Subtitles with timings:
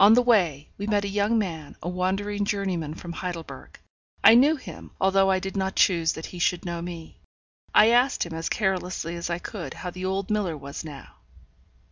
[0.00, 3.78] On the way, we met a young man, a wandering journeyman from Heidelberg.
[4.24, 7.20] I knew him, although I did not choose that he should know me.
[7.72, 11.18] I asked him, as carelessly as I could, how the old miller was now?